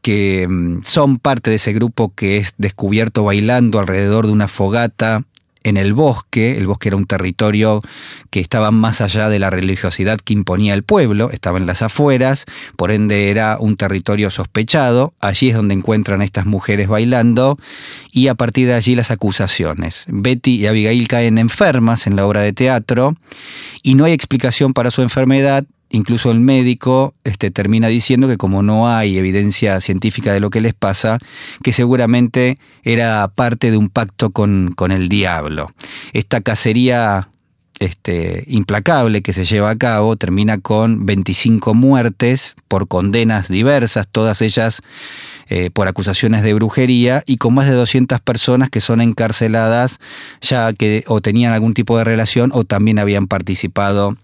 que 0.00 0.46
mm, 0.48 0.82
son 0.84 1.18
parte 1.18 1.50
de 1.50 1.56
ese 1.56 1.72
grupo 1.72 2.12
que 2.14 2.38
es 2.38 2.54
descubierto 2.58 3.24
bailando 3.24 3.78
alrededor 3.78 4.26
de 4.26 4.32
una 4.32 4.48
fogata 4.48 5.24
en 5.64 5.76
el 5.76 5.92
bosque, 5.92 6.56
el 6.58 6.66
bosque 6.66 6.88
era 6.88 6.96
un 6.96 7.06
territorio 7.06 7.80
que 8.30 8.40
estaba 8.40 8.70
más 8.70 9.00
allá 9.00 9.28
de 9.28 9.38
la 9.38 9.50
religiosidad 9.50 10.18
que 10.18 10.32
imponía 10.32 10.74
el 10.74 10.82
pueblo, 10.82 11.30
estaba 11.30 11.58
en 11.58 11.66
las 11.66 11.82
afueras, 11.82 12.44
por 12.76 12.90
ende 12.90 13.30
era 13.30 13.56
un 13.58 13.76
territorio 13.76 14.30
sospechado, 14.30 15.14
allí 15.20 15.50
es 15.50 15.56
donde 15.56 15.74
encuentran 15.74 16.20
a 16.20 16.24
estas 16.24 16.46
mujeres 16.46 16.88
bailando 16.88 17.58
y 18.12 18.28
a 18.28 18.34
partir 18.34 18.66
de 18.66 18.74
allí 18.74 18.94
las 18.94 19.10
acusaciones. 19.10 20.04
Betty 20.08 20.56
y 20.56 20.66
Abigail 20.66 21.08
caen 21.08 21.38
enfermas 21.38 22.06
en 22.06 22.16
la 22.16 22.26
obra 22.26 22.40
de 22.40 22.52
teatro 22.52 23.14
y 23.82 23.94
no 23.94 24.04
hay 24.04 24.12
explicación 24.12 24.72
para 24.72 24.90
su 24.90 25.02
enfermedad 25.02 25.64
incluso 25.92 26.30
el 26.30 26.40
médico 26.40 27.14
este, 27.24 27.50
termina 27.50 27.88
diciendo 27.88 28.26
que 28.26 28.36
como 28.36 28.62
no 28.62 28.88
hay 28.88 29.16
evidencia 29.16 29.80
científica 29.80 30.32
de 30.32 30.40
lo 30.40 30.50
que 30.50 30.60
les 30.60 30.74
pasa, 30.74 31.18
que 31.62 31.72
seguramente 31.72 32.58
era 32.82 33.28
parte 33.28 33.70
de 33.70 33.76
un 33.76 33.88
pacto 33.88 34.30
con, 34.30 34.72
con 34.74 34.90
el 34.90 35.08
diablo. 35.08 35.70
Esta 36.12 36.40
cacería 36.40 37.28
este, 37.82 38.44
implacable 38.46 39.22
que 39.22 39.32
se 39.32 39.44
lleva 39.44 39.70
a 39.70 39.76
cabo 39.76 40.16
termina 40.16 40.58
con 40.58 41.04
25 41.04 41.74
muertes 41.74 42.54
por 42.68 42.86
condenas 42.86 43.48
diversas, 43.48 44.06
todas 44.08 44.40
ellas 44.40 44.82
eh, 45.48 45.70
por 45.70 45.88
acusaciones 45.88 46.44
de 46.44 46.54
brujería 46.54 47.24
y 47.26 47.38
con 47.38 47.54
más 47.54 47.66
de 47.66 47.72
200 47.72 48.20
personas 48.20 48.70
que 48.70 48.80
son 48.80 49.00
encarceladas 49.00 49.98
ya 50.40 50.72
que 50.72 51.02
o 51.08 51.20
tenían 51.20 51.52
algún 51.52 51.74
tipo 51.74 51.98
de 51.98 52.04
relación 52.04 52.50
o 52.54 52.62
también 52.62 53.00
habían 53.00 53.26
participado 53.26 54.16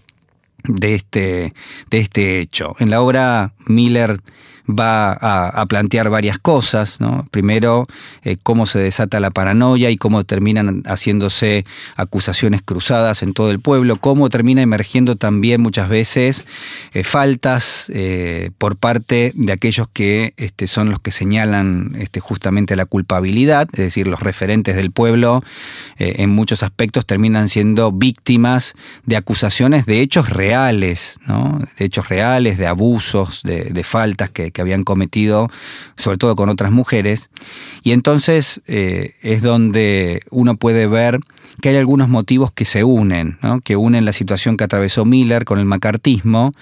de 0.64 0.94
este, 0.94 1.54
de 1.90 1.98
este 1.98 2.40
hecho. 2.40 2.74
En 2.78 2.90
la 2.90 3.00
obra 3.00 3.52
Miller 3.66 4.20
va 4.68 5.12
a, 5.12 5.66
plantear 5.66 6.10
varias 6.10 6.38
cosas. 6.38 7.00
¿no? 7.00 7.26
Primero, 7.30 7.86
eh, 8.22 8.36
cómo 8.42 8.66
se 8.66 8.78
desata 8.78 9.20
la 9.20 9.30
paranoia 9.30 9.90
y 9.90 9.96
cómo 9.96 10.24
terminan 10.24 10.82
haciéndose 10.86 11.64
acusaciones 11.96 12.62
cruzadas 12.62 13.22
en 13.22 13.32
todo 13.32 13.50
el 13.50 13.60
pueblo, 13.60 13.96
cómo 13.96 14.28
termina 14.28 14.62
emergiendo 14.62 15.16
también 15.16 15.60
muchas 15.60 15.88
veces 15.88 16.44
eh, 16.92 17.04
faltas 17.04 17.90
eh, 17.94 18.50
por 18.58 18.76
parte 18.76 19.32
de 19.34 19.52
aquellos 19.52 19.88
que 19.88 20.34
este, 20.36 20.66
son 20.66 20.90
los 20.90 21.00
que 21.00 21.10
señalan 21.10 21.92
este, 21.98 22.20
justamente 22.20 22.76
la 22.76 22.84
culpabilidad, 22.84 23.68
es 23.72 23.78
decir, 23.78 24.06
los 24.06 24.20
referentes 24.20 24.76
del 24.76 24.90
pueblo 24.90 25.42
en 25.98 26.30
muchos 26.30 26.62
aspectos 26.62 27.06
terminan 27.06 27.48
siendo 27.48 27.90
víctimas 27.90 28.74
de 29.04 29.16
acusaciones 29.16 29.86
de 29.86 30.00
hechos 30.00 30.28
reales, 30.28 31.18
¿no? 31.26 31.60
de 31.76 31.84
hechos 31.84 32.08
reales, 32.08 32.58
de 32.58 32.66
abusos, 32.66 33.42
de, 33.42 33.82
faltas 33.82 34.30
que 34.30 34.50
que 34.57 34.57
habían 34.60 34.84
cometido, 34.84 35.50
sobre 35.96 36.18
todo 36.18 36.36
con 36.36 36.48
otras 36.48 36.70
mujeres. 36.70 37.30
Y 37.82 37.90
entonces 37.92 38.62
eh, 38.66 39.14
es 39.22 39.42
donde 39.42 40.22
uno 40.30 40.56
puede 40.56 40.86
ver 40.86 41.18
que 41.60 41.70
hay 41.70 41.76
algunos 41.76 42.08
motivos 42.08 42.52
que 42.52 42.64
se 42.64 42.84
unen, 42.84 43.36
que 43.64 43.74
unen 43.76 44.04
la 44.04 44.12
situación 44.12 44.56
que 44.56 44.62
atravesó 44.64 45.04
Miller 45.04 45.44
con 45.44 45.58
el 45.58 45.64
macartismo 45.64 46.52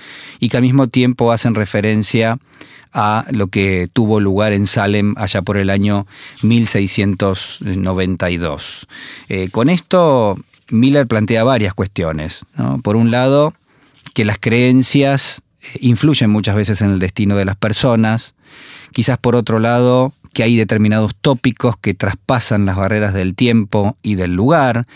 y 0.41 0.49
que 0.49 0.57
al 0.57 0.63
mismo 0.63 0.89
tiempo 0.89 1.33
hacen 1.33 1.55
referencia 1.55 2.39
a 2.93 3.27
lo 3.31 3.49
que 3.49 3.89
tuvo 3.93 4.21
lugar 4.21 4.55
en 4.55 4.67
Salem 4.67 5.13
allá 5.19 5.43
por 5.43 5.59
el 5.59 5.69
año 5.69 6.07
1692. 6.43 8.87
Eh, 9.29 9.51
con 9.51 9.69
esto, 9.69 10.39
Miller 10.71 11.07
plantea 11.07 11.45
varias 11.45 11.75
cuestiones. 11.75 12.47
Por 12.83 12.97
un 12.97 13.11
lado, 13.11 13.53
que 14.15 14.25
las 14.25 14.39
creencias 14.39 15.43
influyen 15.81 16.31
muchas 16.31 16.57
veces 16.57 16.83
en 16.83 16.91
el 16.91 16.99
destino 16.99 17.37
de 17.37 17.45
las 17.45 17.57
personas. 17.57 18.35
Quizás 18.93 19.19
por 19.19 19.37
otro 19.37 19.59
lado, 19.59 20.13
que 20.33 20.43
hay 20.43 20.57
determinados 20.57 21.15
tópicos 21.15 21.77
que 21.77 21.95
traspasan 21.95 22.67
las 22.67 22.77
barreras 22.77 23.15
del 23.15 23.35
tiempo 23.35 23.97
y 24.03 24.17
del 24.17 24.35
lugar, 24.35 24.87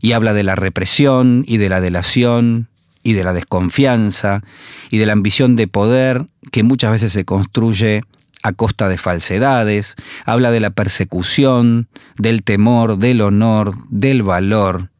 y 0.00 0.12
habla 0.12 0.32
de 0.32 0.44
la 0.44 0.54
represión 0.54 1.44
y 1.46 1.56
de 1.56 1.68
la 1.68 1.80
delación 1.80 2.68
y 3.02 3.12
de 3.12 3.24
la 3.24 3.32
desconfianza 3.32 4.42
y 4.90 4.98
de 4.98 5.06
la 5.06 5.12
ambición 5.12 5.56
de 5.56 5.66
poder 5.66 6.26
que 6.52 6.62
muchas 6.62 6.90
veces 6.92 7.12
se 7.12 7.24
construye 7.24 8.02
a 8.44 8.52
costa 8.52 8.88
de 8.88 8.98
falsedades, 8.98 9.94
habla 10.26 10.50
de 10.50 10.60
la 10.60 10.70
persecución, 10.70 11.88
del 12.16 12.42
temor, 12.42 12.98
del 12.98 13.22
honor, 13.22 13.74
del 13.88 14.22
valor, 14.22 14.90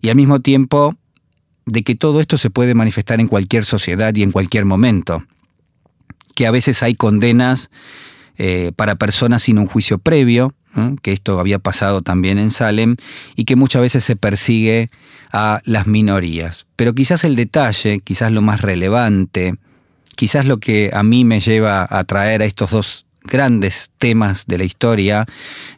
y 0.00 0.10
al 0.10 0.16
mismo 0.16 0.40
tiempo 0.40 0.94
de 1.66 1.82
que 1.82 1.94
todo 1.94 2.20
esto 2.20 2.36
se 2.36 2.50
puede 2.50 2.74
manifestar 2.74 3.20
en 3.20 3.28
cualquier 3.28 3.64
sociedad 3.64 4.14
y 4.14 4.22
en 4.22 4.30
cualquier 4.30 4.64
momento, 4.64 5.24
que 6.34 6.46
a 6.46 6.50
veces 6.50 6.82
hay 6.82 6.94
condenas 6.94 7.70
eh, 8.36 8.72
para 8.76 8.96
personas 8.96 9.42
sin 9.42 9.58
un 9.58 9.66
juicio 9.66 9.98
previo, 9.98 10.54
que 11.02 11.12
esto 11.12 11.38
había 11.38 11.60
pasado 11.60 12.02
también 12.02 12.38
en 12.38 12.50
Salem, 12.50 12.94
y 13.36 13.44
que 13.44 13.54
muchas 13.54 13.82
veces 13.82 14.02
se 14.02 14.16
persigue 14.16 14.88
a 15.32 15.60
las 15.64 15.86
minorías. 15.86 16.66
Pero 16.74 16.94
quizás 16.94 17.22
el 17.22 17.36
detalle, 17.36 18.00
quizás 18.00 18.32
lo 18.32 18.42
más 18.42 18.60
relevante, 18.60 19.54
quizás 20.16 20.46
lo 20.46 20.58
que 20.58 20.90
a 20.92 21.04
mí 21.04 21.24
me 21.24 21.40
lleva 21.40 21.86
a 21.88 22.04
traer 22.04 22.42
a 22.42 22.44
estos 22.44 22.72
dos 22.72 23.03
grandes 23.24 23.90
temas 23.98 24.46
de 24.46 24.58
la 24.58 24.64
historia, 24.64 25.26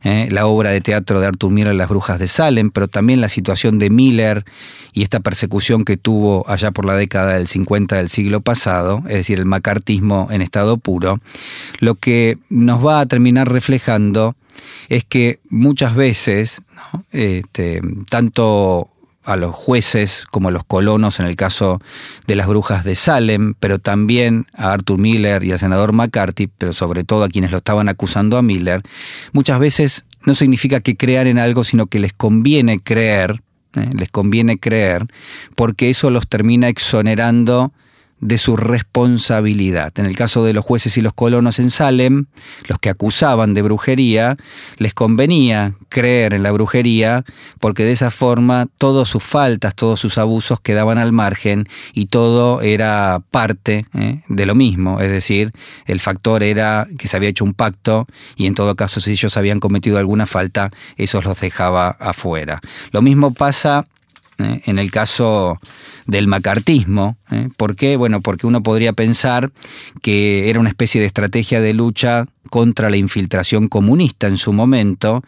eh, 0.03 0.29
la 0.31 0.47
obra 0.47 0.71
de 0.71 0.81
teatro 0.81 1.21
de 1.21 1.27
Arthur 1.27 1.51
Miller, 1.51 1.75
Las 1.75 1.89
Brujas 1.89 2.19
de 2.19 2.27
Salem, 2.27 2.71
pero 2.71 2.89
también 2.89 3.21
la 3.21 3.29
situación 3.29 3.79
de 3.79 3.89
Miller 3.91 4.45
y 4.93 5.03
esta 5.03 5.21
persecución 5.21 5.85
que 5.85 5.97
tuvo 5.97 6.45
allá 6.49 6.73
por 6.73 6.85
la 6.85 6.95
década 6.95 7.35
del 7.35 7.47
50 7.47 7.97
del 7.97 8.09
siglo 8.09 8.41
pasado, 8.41 9.03
es 9.07 9.15
decir, 9.15 9.39
el 9.39 9.47
macartismo 9.47 10.29
en 10.31 10.43
estado 10.43 10.77
puro, 10.77 11.21
lo 11.79 11.95
que 11.95 12.39
nos 12.51 12.85
va 12.85 13.01
a 13.01 13.07
terminar 13.07 13.51
reflejando 13.51 14.35
es 14.89 15.05
que 15.05 15.39
muchas 15.49 15.95
veces, 15.95 16.63
este, 17.13 17.81
tanto 18.09 18.89
a 19.27 19.37
los 19.37 19.55
jueces 19.55 20.25
como 20.31 20.49
a 20.49 20.53
los 20.53 20.65
colonos 20.65 21.21
en 21.21 21.27
el 21.27 21.37
caso 21.37 21.81
de 22.27 22.37
las 22.37 22.47
brujas 22.47 22.85
de 22.85 22.95
Salem, 22.95 23.55
pero 23.59 23.79
también 23.79 24.47
a 24.55 24.73
Arthur 24.73 24.99
Miller 24.99 25.45
y 25.45 25.53
al 25.53 25.59
senador 25.59 25.93
McCarthy, 25.93 26.47
pero 26.47 26.73
sobre 26.73 27.05
todo 27.05 27.25
a 27.25 27.29
quienes 27.29 27.51
lo 27.51 27.59
estaban 27.59 27.89
acusando 27.89 28.39
a 28.39 28.43
Miller, 28.43 28.83
muchas 29.33 29.59
veces 29.59 30.05
no 30.25 30.35
significa 30.35 30.81
que 30.81 30.97
crean 30.97 31.27
en 31.27 31.39
algo, 31.39 31.65
sino 31.65 31.87
que 31.87 31.99
les 31.99 32.13
conviene 32.13 32.81
creer, 32.81 33.43
¿eh? 33.75 33.91
les 33.99 34.09
conviene 34.11 34.59
creer, 34.59 35.07
porque 35.57 35.91
eso 35.91 36.11
los 36.11 36.29
termina 36.29 36.69
exonerando 36.69 37.73
de 38.21 38.39
su 38.39 38.57
responsabilidad. 38.57 39.93
En 39.99 40.07
el 40.07 40.17
caso 40.17 40.45
de 40.45 40.55
los 40.55 40.65
jueces 40.65 40.97
y 40.97 41.03
los 41.03 41.13
colonos 41.13 41.59
en 41.59 41.71
Salem, 41.71 42.27
los 42.69 42.79
que 42.79 42.89
acusaban 42.89 43.53
de 43.53 43.63
brujería, 43.63 44.37
les 44.79 44.95
convenía 44.95 45.75
creer 45.89 46.35
en 46.35 46.43
la 46.43 46.53
brujería 46.53 47.25
porque 47.61 47.85
de 47.85 47.93
esa 47.93 48.11
forma 48.11 48.67
todas 48.79 49.09
sus 49.09 49.23
faltas, 49.23 49.75
todos 49.75 50.01
sus 50.01 50.19
abusos 50.19 50.61
quedaban 50.61 50.99
al 50.99 51.13
margen 51.13 51.65
y 51.93 52.07
todo 52.07 52.63
era 52.63 53.21
parte 53.31 53.87
¿eh? 53.95 54.21
de 54.29 54.47
lo 54.47 54.55
mismo. 54.55 55.01
Es 55.01 55.11
decir, 55.11 55.53
el 55.85 56.01
factor 56.01 56.43
era 56.43 56.87
que 56.99 57.09
se 57.09 57.17
había 57.17 57.29
hecho 57.29 57.45
un 57.45 57.55
pacto 57.55 58.07
y 58.37 58.47
en 58.47 58.55
todo 58.55 58.77
caso 58.77 59.01
si 59.01 59.13
ellos 59.13 59.37
habían 59.37 59.61
cometido 59.61 59.99
alguna 59.99 60.27
falta, 60.27 60.71
eso 60.97 61.21
los 61.21 61.39
dejaba 61.41 61.89
afuera. 61.89 62.61
Lo 62.93 63.03
mismo 63.03 63.35
pasa 63.35 63.85
¿eh? 64.39 64.61
en 64.67 64.79
el 64.79 64.91
caso 64.91 65.59
del 66.07 66.27
macartismo. 66.27 67.17
¿eh? 67.31 67.49
¿Por 67.57 67.77
qué? 67.77 67.97
Bueno, 67.97 68.21
porque 68.21 68.47
uno 68.47 68.63
podría 68.63 68.93
pensar 68.93 69.51
que 70.03 70.51
era 70.51 70.61
una 70.61 70.69
especie 70.69 71.01
de 71.01 71.07
estrategia 71.07 71.61
de 71.61 71.75
lucha 71.75 72.27
contra 72.51 72.91
la 72.91 72.97
infiltración 72.97 73.69
comunista 73.69 74.27
en 74.27 74.37
su 74.37 74.53
momento, 74.53 75.23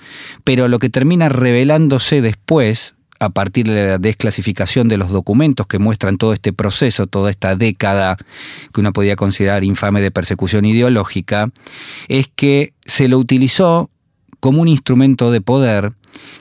pero 0.45 0.69
lo 0.69 0.79
que 0.79 0.89
termina 0.89 1.29
revelándose 1.29 2.23
después, 2.23 2.95
a 3.21 3.31
partir 3.31 3.67
de 3.67 3.87
la 3.89 3.99
desclasificación 3.99 4.87
de 4.87 4.97
los 4.97 5.11
documentos 5.11 5.67
que 5.67 5.81
muestran 5.81 6.19
todo 6.19 6.33
este 6.33 6.53
proceso, 6.53 7.09
toda 7.09 7.31
esta 7.31 7.57
década 7.57 8.17
que 8.73 8.81
uno 8.81 8.93
podía 8.93 9.17
considerar 9.17 9.65
infame 9.65 10.01
de 10.01 10.13
persecución 10.13 10.65
ideológica, 10.65 11.49
es 12.07 12.29
que 12.29 12.73
se 12.87 13.09
lo 13.09 13.19
utilizó 13.19 13.91
como 14.39 14.63
un 14.63 14.69
instrumento 14.69 15.33
de 15.33 15.41
poder, 15.41 15.93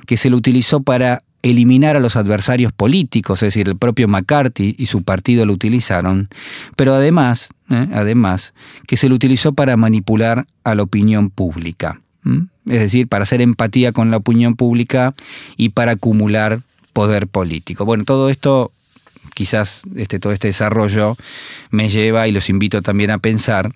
que 0.05 0.17
se 0.17 0.29
lo 0.29 0.37
utilizó 0.37 0.81
para 0.81 1.23
eliminar 1.49 1.95
a 1.95 1.99
los 1.99 2.15
adversarios 2.15 2.71
políticos, 2.71 3.43
es 3.43 3.47
decir, 3.53 3.67
el 3.67 3.77
propio 3.77 4.07
McCarthy 4.07 4.75
y 4.77 4.85
su 4.87 5.03
partido 5.03 5.45
lo 5.45 5.53
utilizaron, 5.53 6.29
pero 6.75 6.93
además, 6.93 7.49
¿eh? 7.69 7.87
además, 7.93 8.53
que 8.87 8.97
se 8.97 9.09
lo 9.09 9.15
utilizó 9.15 9.53
para 9.53 9.77
manipular 9.77 10.47
a 10.63 10.75
la 10.75 10.83
opinión 10.83 11.29
pública, 11.29 12.01
es 12.65 12.79
decir, 12.79 13.07
para 13.07 13.23
hacer 13.23 13.41
empatía 13.41 13.93
con 13.93 14.11
la 14.11 14.17
opinión 14.17 14.55
pública 14.55 15.13
y 15.55 15.69
para 15.69 15.93
acumular 15.93 16.61
poder 16.91 17.27
político. 17.27 17.85
Bueno, 17.85 18.03
todo 18.03 18.29
esto, 18.29 18.71
quizás 19.33 19.83
este, 19.95 20.19
todo 20.19 20.33
este 20.33 20.47
desarrollo 20.47 21.15
me 21.69 21.89
lleva 21.89 22.27
y 22.27 22.31
los 22.31 22.49
invito 22.49 22.81
también 22.81 23.11
a 23.11 23.19
pensar 23.19 23.73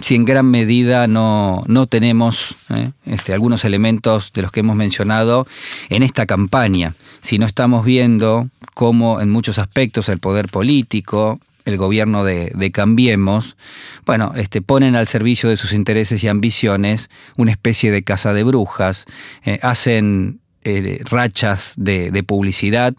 si 0.00 0.14
en 0.14 0.24
gran 0.24 0.46
medida 0.46 1.06
no, 1.06 1.64
no 1.68 1.86
tenemos 1.86 2.56
¿eh? 2.70 2.90
este, 3.06 3.32
algunos 3.32 3.64
elementos 3.64 4.32
de 4.32 4.42
los 4.42 4.52
que 4.52 4.60
hemos 4.60 4.76
mencionado 4.76 5.46
en 5.88 6.02
esta 6.02 6.26
campaña, 6.26 6.94
si 7.22 7.38
no 7.38 7.46
estamos 7.46 7.84
viendo 7.84 8.48
cómo 8.74 9.20
en 9.20 9.30
muchos 9.30 9.58
aspectos 9.58 10.08
el 10.08 10.18
poder 10.18 10.48
político, 10.48 11.40
el 11.64 11.78
gobierno 11.78 12.24
de, 12.24 12.70
Cambiemos, 12.72 13.56
bueno, 14.04 14.32
este, 14.36 14.62
ponen 14.62 14.96
al 14.96 15.06
servicio 15.06 15.48
de 15.48 15.56
sus 15.56 15.72
intereses 15.72 16.22
y 16.22 16.28
ambiciones 16.28 17.10
una 17.36 17.50
especie 17.50 17.90
de 17.90 18.04
casa 18.04 18.32
de 18.32 18.44
brujas, 18.44 19.06
eh, 19.44 19.58
hacen 19.62 20.40
eh, 20.68 20.98
rachas 21.08 21.74
de, 21.76 22.10
publicidad 22.24 22.92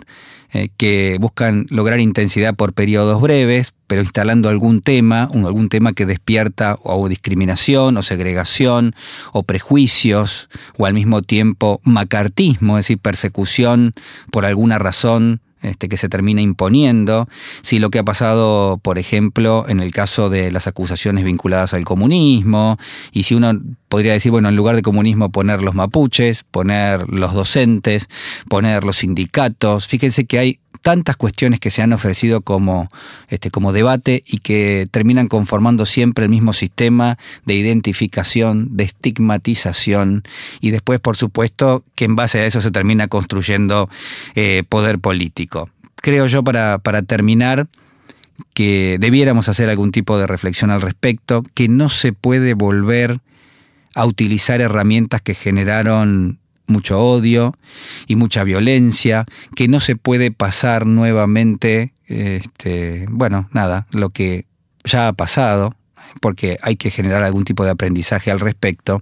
eh, 0.54 0.70
que 0.78 1.18
buscan 1.20 1.66
lograr 1.70 2.00
intensidad 2.00 2.56
por 2.56 2.72
periodos 2.72 3.22
breves, 3.22 3.74
pero 3.88 4.02
instalando 4.02 4.48
algún 4.48 4.80
tema, 4.80 5.24
algún 5.24 5.68
tema 5.68 5.92
que 5.92 6.06
despierta 6.06 6.78
o 6.82 7.10
discriminación 7.10 7.98
o 7.98 8.04
segregación 8.04 8.96
o 9.34 9.44
prejuicios 9.44 10.48
o 10.78 10.86
al 10.86 10.94
mismo 10.94 11.24
tiempo 11.24 11.82
macartismo, 11.84 12.78
es 12.78 12.86
decir, 12.86 13.00
persecución 13.00 13.92
por 14.32 14.46
alguna 14.46 14.80
razón 14.80 15.42
este, 15.62 15.90
que 15.90 15.98
se 15.98 16.08
termina 16.08 16.42
imponiendo, 16.42 17.28
si 17.64 17.80
lo 17.80 17.90
que 17.90 17.98
ha 18.00 18.04
pasado, 18.04 18.78
por 18.78 19.00
ejemplo, 19.00 19.66
en 19.68 19.80
el 19.80 19.92
caso 19.92 20.30
de 20.30 20.52
las 20.52 20.68
acusaciones 20.68 21.26
vinculadas 21.26 21.74
al 21.74 21.84
comunismo, 21.84 22.78
y 23.12 23.24
si 23.24 23.34
uno 23.34 23.60
podría 23.90 24.14
decir, 24.14 24.32
bueno, 24.32 24.50
en 24.50 24.56
lugar 24.56 24.76
de 24.76 24.82
comunismo 24.82 25.32
poner 25.32 25.62
los 25.62 25.76
mapuches, 25.76 26.44
poner 26.44 27.10
los 27.10 27.34
docentes, 27.34 28.10
poner 28.50 28.84
los 28.84 28.98
sindicatos, 28.98 29.88
fíjense 29.88 30.26
que 30.26 30.40
hay 30.40 30.60
tantas 30.82 31.18
cuestiones 31.18 31.60
que 31.60 31.70
se 31.70 31.82
han 31.82 31.94
ofrecido 31.94 32.42
como, 32.42 32.88
este, 33.28 33.52
como 33.52 33.74
debate 33.74 34.24
y 34.26 34.40
que 34.40 34.88
terminan 34.92 35.28
conformando 35.28 35.86
siempre 35.86 36.26
el 36.26 36.30
mismo 36.30 36.54
sistema 36.54 37.18
de 37.46 37.56
identificación, 37.56 38.78
de 38.78 38.86
estigmatización 38.86 40.24
y 40.62 40.72
después, 40.72 41.00
por 41.00 41.18
supuesto, 41.18 41.84
que 41.96 42.06
en 42.06 42.16
base 42.16 42.40
a 42.40 42.46
eso 42.46 42.62
se 42.62 42.72
termina 42.72 43.08
construyendo 43.08 43.90
eh, 44.36 44.64
poder 44.68 45.00
político. 45.00 45.70
Creo 45.96 46.28
yo, 46.28 46.44
para, 46.44 46.78
para 46.78 47.02
terminar, 47.02 47.68
que 48.54 48.98
debiéramos 49.00 49.50
hacer 49.50 49.70
algún 49.70 49.92
tipo 49.92 50.18
de 50.18 50.28
reflexión 50.28 50.72
al 50.72 50.82
respecto, 50.82 51.44
que 51.54 51.68
no 51.68 51.90
se 51.90 52.14
puede 52.14 52.54
volver 52.54 53.20
a 53.98 54.06
utilizar 54.06 54.62
herramientas 54.62 55.24
que 55.24 55.34
generaron 55.34 56.40
mucho 56.68 57.00
odio 57.00 57.56
y 58.06 58.16
mucha 58.16 58.44
violencia, 58.44 59.26
que 59.56 59.68
no 59.68 59.80
se 59.80 59.96
puede 59.96 60.30
pasar 60.30 60.86
nuevamente, 60.86 61.94
este, 62.06 63.08
bueno, 63.10 63.50
nada, 63.54 63.88
lo 63.90 64.12
que 64.12 64.46
ya 64.84 65.08
ha 65.08 65.14
pasado, 65.14 65.74
porque 66.22 66.60
hay 66.62 66.76
que 66.76 66.92
generar 66.92 67.24
algún 67.24 67.44
tipo 67.44 67.66
de 67.66 67.72
aprendizaje 67.72 68.30
al 68.30 68.40
respecto. 68.40 69.02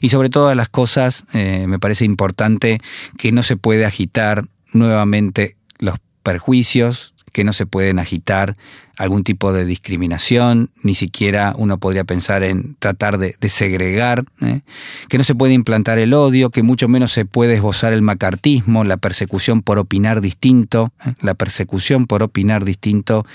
Y 0.00 0.08
sobre 0.08 0.30
todas 0.30 0.56
las 0.56 0.68
cosas, 0.68 1.26
eh, 1.32 1.66
me 1.68 1.78
parece 1.78 2.04
importante 2.04 2.80
que 3.16 3.30
no 3.30 3.44
se 3.44 3.56
puede 3.56 3.86
agitar 3.86 4.46
nuevamente 4.72 5.54
los 5.78 5.94
perjuicios, 6.24 7.14
que 7.30 7.44
no 7.44 7.52
se 7.52 7.66
pueden 7.66 8.00
agitar 8.00 8.56
algún 8.96 9.24
tipo 9.24 9.52
de 9.52 9.64
discriminación, 9.64 10.70
ni 10.82 10.94
siquiera 10.94 11.52
uno 11.56 11.78
podría 11.78 12.04
pensar 12.04 12.42
en 12.42 12.76
tratar 12.78 13.18
de, 13.18 13.34
segregar, 13.48 14.24
¿eh? 14.40 14.60
que 15.08 15.18
no 15.18 15.24
se 15.24 15.34
puede 15.34 15.52
implantar 15.54 15.98
el 15.98 16.14
odio, 16.14 16.50
que 16.50 16.62
mucho 16.62 16.88
menos 16.88 17.12
se 17.12 17.24
puede 17.24 17.54
esbozar 17.54 17.92
el 17.92 18.02
macartismo, 18.02 18.84
la 18.84 18.96
persecución 18.96 19.62
por 19.62 19.78
opinar 19.78 20.20
distinto, 20.20 20.92
¿eh? 21.06 21.14
la 21.20 21.34
persecución 21.34 22.06
por 22.06 22.22
opinar 22.22 22.64
distinto, 22.64 23.26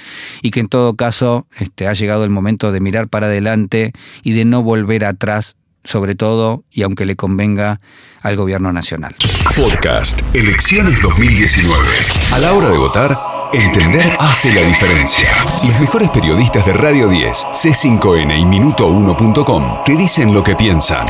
y 0.42 0.52
que 0.52 0.60
en 0.60 0.68
todo 0.68 0.96
caso 0.96 1.48
este, 1.60 1.88
ha 1.88 1.94
llegado 1.94 2.24
el 2.24 2.30
momento 2.30 2.72
de 2.72 2.80
mirar 2.80 3.08
para 3.08 3.28
adelante 3.28 3.94
y 4.24 4.34
de 4.34 4.46
no 4.46 4.64
volver 4.64 5.06
atrás 5.06 5.56
sobre 5.84 6.16
todo 6.16 6.64
y 6.72 6.84
aunque 6.84 7.06
le 7.06 7.16
convenga 7.16 7.80
al 8.22 8.36
gobierno 8.36 8.72
nacional. 8.74 9.16
Podcast 9.56 10.22
Elecciones 10.36 11.02
2019. 11.02 11.84
A 12.34 12.40
la 12.40 12.54
hora 12.54 12.70
de 12.70 12.78
votar, 12.78 13.18
Entender 13.52 14.16
hace 14.20 14.54
la 14.54 14.62
diferencia. 14.62 15.28
Los 15.66 15.80
mejores 15.80 16.12
periodistas 16.12 16.68
de 16.68 16.74
Radio 16.74 17.08
10, 17.08 17.48
C5N 17.48 18.40
y 18.40 18.46
Minuto1.com 18.46 19.84
te 19.84 19.96
dicen 19.96 20.32
lo 20.36 20.44
que 20.44 20.56
piensan. 20.56 21.08